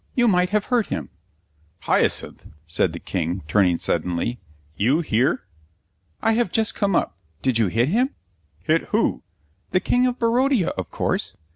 You 0.15 0.27
might 0.27 0.49
have 0.49 0.65
hurt 0.65 0.87
him." 0.87 1.09
"Hyacinth," 1.81 2.47
said 2.65 2.91
the 2.91 2.99
King, 2.99 3.43
turning 3.47 3.77
suddenly; 3.77 4.39
"you 4.75 5.01
here?" 5.01 5.43
"I 6.23 6.31
have 6.33 6.51
just 6.51 6.73
come 6.73 6.95
up. 6.95 7.19
Did 7.43 7.59
you 7.59 7.67
hit 7.67 7.89
him?" 7.89 8.15
"Hit 8.63 8.85
who?" 8.85 9.21
"The 9.69 9.79
King 9.79 10.07
of 10.07 10.17
Barodia, 10.17 10.69
of 10.69 10.89
course." 10.89 11.37